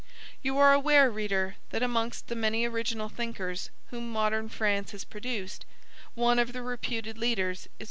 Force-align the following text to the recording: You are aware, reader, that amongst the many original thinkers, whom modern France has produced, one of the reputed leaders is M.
You 0.41 0.57
are 0.57 0.73
aware, 0.73 1.11
reader, 1.11 1.57
that 1.69 1.83
amongst 1.83 2.25
the 2.25 2.35
many 2.35 2.65
original 2.65 3.07
thinkers, 3.07 3.69
whom 3.91 4.09
modern 4.11 4.49
France 4.49 4.93
has 4.93 5.03
produced, 5.03 5.63
one 6.15 6.39
of 6.39 6.53
the 6.53 6.63
reputed 6.63 7.19
leaders 7.19 7.65
is 7.67 7.67
M. 7.67 7.71